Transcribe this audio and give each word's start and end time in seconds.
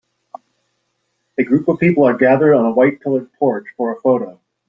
A 1.37 1.43
group 1.43 1.67
of 1.67 1.77
people 1.79 2.05
are 2.05 2.17
gathered 2.17 2.55
on 2.55 2.65
a 2.65 2.71
white 2.71 3.01
pillared 3.01 3.31
porch 3.33 3.65
for 3.77 3.93
a 3.95 4.01
photo. 4.01 4.41